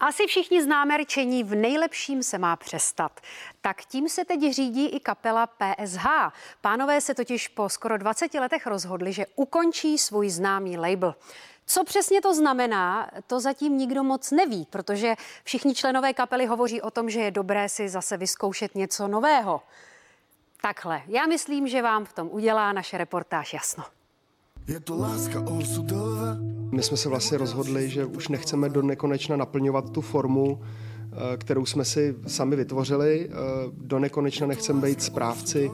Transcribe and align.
Asi 0.00 0.26
všichni 0.26 0.62
známe 0.62 0.96
rčení 0.96 1.44
v 1.44 1.54
nejlepším 1.54 2.22
se 2.22 2.38
má 2.38 2.56
přestat. 2.56 3.20
Tak 3.60 3.84
tím 3.84 4.08
se 4.08 4.24
teď 4.24 4.40
řídí 4.52 4.86
i 4.86 5.00
kapela 5.00 5.46
PSH. 5.46 6.06
Pánové 6.60 7.00
se 7.00 7.14
totiž 7.14 7.48
po 7.48 7.68
skoro 7.68 7.98
20 7.98 8.34
letech 8.34 8.66
rozhodli, 8.66 9.12
že 9.12 9.26
ukončí 9.36 9.98
svůj 9.98 10.30
známý 10.30 10.78
label. 10.78 11.14
Co 11.66 11.84
přesně 11.84 12.20
to 12.20 12.34
znamená, 12.34 13.10
to 13.26 13.40
zatím 13.40 13.78
nikdo 13.78 14.04
moc 14.04 14.30
neví, 14.30 14.66
protože 14.70 15.14
všichni 15.44 15.74
členové 15.74 16.14
kapely 16.14 16.46
hovoří 16.46 16.82
o 16.82 16.90
tom, 16.90 17.10
že 17.10 17.20
je 17.20 17.30
dobré 17.30 17.68
si 17.68 17.88
zase 17.88 18.16
vyzkoušet 18.16 18.74
něco 18.74 19.08
nového. 19.08 19.62
Takhle, 20.62 21.02
já 21.06 21.26
myslím, 21.26 21.68
že 21.68 21.82
vám 21.82 22.04
v 22.04 22.12
tom 22.12 22.28
udělá 22.32 22.72
naše 22.72 22.98
reportáž 22.98 23.52
jasno. 23.52 23.84
Je 24.70 24.80
to 24.80 24.96
láska 24.96 25.40
osudová. 25.40 26.36
My 26.72 26.82
jsme 26.82 26.96
se 26.96 27.08
vlastně 27.08 27.38
rozhodli, 27.38 27.88
že 27.88 28.04
už 28.04 28.28
nechceme 28.28 28.68
do 28.68 28.82
nekonečna 28.82 29.36
naplňovat 29.36 29.90
tu 29.90 30.00
formu, 30.00 30.60
eh, 30.62 31.36
kterou 31.36 31.66
jsme 31.66 31.84
si 31.84 32.14
sami 32.26 32.56
vytvořili. 32.56 33.28
Eh, 33.30 33.34
do 33.72 33.98
nekonečna 33.98 34.46
nechceme 34.46 34.80
být 34.80 35.02
správci 35.02 35.70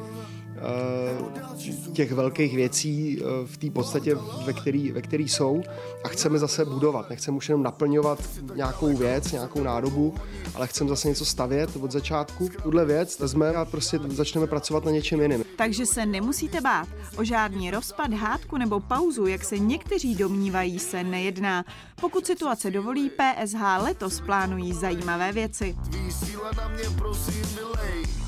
Eh, 0.59 1.93
těch 1.93 2.13
velkých 2.13 2.57
věcí 2.57 3.23
v 3.45 3.57
té 3.57 3.71
podstatě, 3.71 4.17
ve 4.45 4.53
který, 4.53 4.93
ve 4.93 5.03
který 5.03 5.29
jsou 5.29 5.63
a 6.05 6.09
chceme 6.09 6.39
zase 6.39 6.65
budovat. 6.65 7.11
Nechceme 7.11 7.37
už 7.37 7.49
jenom 7.49 7.63
naplňovat 7.63 8.19
nějakou 8.55 8.97
věc, 8.97 9.33
nějakou 9.33 9.63
nádobu, 9.63 10.15
ale 10.55 10.67
chceme 10.67 10.91
zase 10.91 11.09
něco 11.09 11.25
stavět 11.25 11.71
od 11.81 11.93
začátku. 11.93 12.49
Tuhle 12.63 12.85
věc 12.85 13.19
vezmeme 13.19 13.57
a 13.57 13.65
prostě 13.65 13.99
začneme 14.09 14.47
pracovat 14.47 14.85
na 14.85 14.91
něčem 14.91 15.21
jiném. 15.21 15.46
Takže 15.57 15.87
se 15.87 16.07
nemusíte 16.07 16.61
bát. 16.61 16.89
O 17.17 17.25
žádný 17.25 17.71
rozpad, 17.71 18.13
hádku 18.13 18.57
nebo 18.57 18.81
pauzu, 18.81 19.27
jak 19.27 19.45
se 19.45 19.59
někteří 19.59 20.15
domnívají, 20.15 20.79
se 20.79 21.05
nejedná. 21.05 21.65
Pokud 22.01 22.27
situace 22.27 22.71
dovolí, 22.71 23.11
PSH 23.11 23.83
letos 23.83 24.21
plánují 24.21 24.73
zajímavé 24.73 25.33
věci. 25.33 25.77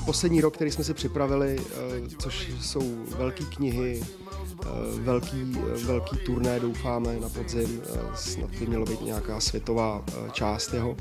Poslední 0.05 0.41
rok, 0.41 0.55
který 0.55 0.71
jsme 0.71 0.83
si 0.83 0.93
připravili, 0.93 1.59
eh, 1.59 2.09
což 2.19 2.51
jsou 2.61 3.05
velké 3.17 3.43
knihy, 3.45 4.03
eh, 4.03 4.67
velký, 4.99 5.57
eh, 5.57 5.77
velký 5.85 6.17
turné, 6.17 6.59
doufáme, 6.59 7.19
na 7.19 7.29
podzim. 7.29 7.81
Snad 8.15 8.49
by 8.49 8.67
mělo 8.67 8.85
být 8.85 9.01
nějaká 9.01 9.39
světová 9.39 10.03
část 10.31 10.73
jeho, 10.73 10.97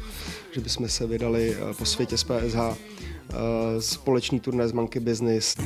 že 0.53 0.61
bychom 0.61 0.89
se 0.89 1.07
vydali 1.07 1.57
po 1.79 1.85
světě 1.85 2.19
z 2.19 2.25
PSH 2.25 2.77
společný 3.79 4.41
turné 4.41 4.69
z 4.69 4.73
Monkey 4.73 5.03
Business. 5.03 5.57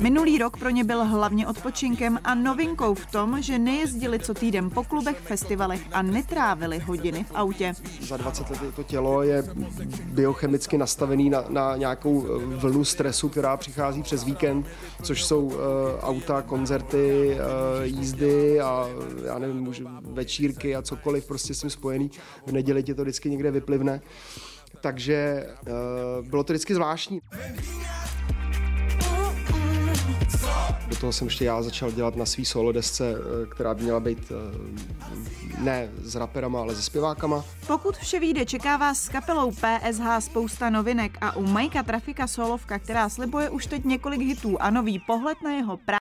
Minulý 0.00 0.38
rok 0.38 0.56
pro 0.58 0.70
ně 0.70 0.84
byl 0.84 1.04
hlavně 1.04 1.46
odpočinkem 1.46 2.18
a 2.24 2.34
novinkou 2.34 2.94
v 2.94 3.06
tom, 3.06 3.42
že 3.42 3.58
nejezdili 3.58 4.18
co 4.18 4.34
týden 4.34 4.70
po 4.70 4.84
klubech, 4.84 5.18
festivalech 5.18 5.80
a 5.92 6.02
netrávili 6.02 6.78
hodiny 6.78 7.24
v 7.24 7.30
autě. 7.34 7.74
Za 8.00 8.16
20 8.16 8.50
let 8.50 8.60
to 8.76 8.82
tělo 8.82 9.22
je 9.22 9.44
biochemicky 10.04 10.78
nastavený 10.78 11.30
na, 11.30 11.44
na 11.48 11.76
nějakou 11.76 12.26
eh, 12.26 12.56
vlnu 12.56 12.84
stresu, 12.84 13.28
která 13.28 13.56
přichází 13.56 14.02
přes 14.02 14.24
víkend, 14.24 14.66
což 15.02 15.24
jsou 15.24 15.44
uh, 15.44 15.54
auta, 16.00 16.42
koncerty, 16.42 17.36
uh, 17.36 17.84
jízdy 17.84 18.60
a 18.60 18.88
já 19.24 19.38
nevím, 19.38 19.74
večírky 20.00 20.76
a 20.76 20.82
cokoliv 20.82 21.26
prostě 21.26 21.54
s 21.54 21.60
tím 21.60 21.70
spojený. 21.70 22.10
V 22.46 22.52
neděli 22.52 22.82
tě 22.82 22.94
to 22.94 23.02
vždycky 23.02 23.30
někde 23.30 23.50
vyplivne 23.50 24.00
takže 24.80 25.46
uh, 25.66 26.26
bylo 26.28 26.44
to 26.44 26.52
vždycky 26.52 26.74
zvláštní. 26.74 27.20
Do 30.88 30.96
toho 30.96 31.12
jsem 31.12 31.26
ještě 31.26 31.44
já 31.44 31.62
začal 31.62 31.90
dělat 31.92 32.16
na 32.16 32.26
svý 32.26 32.44
solo 32.44 32.72
desce, 32.72 33.14
eh, 33.14 33.46
která 33.46 33.74
by 33.74 33.82
měla 33.82 34.00
být 34.00 34.32
eh, 34.32 35.62
ne 35.62 35.90
s 36.02 36.14
raperama, 36.14 36.60
ale 36.60 36.74
se 36.74 36.82
zpěvákama. 36.82 37.44
Pokud 37.66 37.96
vše 37.96 38.20
vyjde, 38.20 38.46
čeká 38.46 38.76
vás 38.76 39.00
s 39.00 39.08
kapelou 39.08 39.50
PSH 39.50 40.20
spousta 40.20 40.70
novinek 40.70 41.18
a 41.20 41.36
u 41.36 41.46
Majka 41.46 41.82
Trafika 41.82 42.26
solovka, 42.26 42.78
která 42.78 43.08
slibuje 43.08 43.50
už 43.50 43.66
teď 43.66 43.84
několik 43.84 44.20
hitů 44.20 44.62
a 44.62 44.70
nový 44.70 44.98
pohled 44.98 45.38
na 45.44 45.50
jeho 45.50 45.76
práci 45.76 45.84